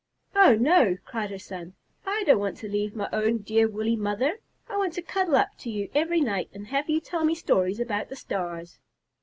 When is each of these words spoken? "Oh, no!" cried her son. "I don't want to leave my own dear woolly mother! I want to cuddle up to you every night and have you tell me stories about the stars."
"Oh, 0.35 0.55
no!" 0.55 0.97
cried 1.05 1.29
her 1.29 1.37
son. 1.37 1.75
"I 2.07 2.23
don't 2.25 2.39
want 2.39 2.57
to 2.57 2.67
leave 2.67 2.95
my 2.95 3.07
own 3.13 3.43
dear 3.43 3.67
woolly 3.67 3.95
mother! 3.95 4.39
I 4.67 4.75
want 4.75 4.93
to 4.93 5.03
cuddle 5.03 5.35
up 5.35 5.49
to 5.59 5.69
you 5.69 5.91
every 5.93 6.21
night 6.21 6.49
and 6.55 6.65
have 6.69 6.89
you 6.89 6.99
tell 6.99 7.23
me 7.23 7.35
stories 7.35 7.79
about 7.79 8.09
the 8.09 8.15
stars." 8.15 8.79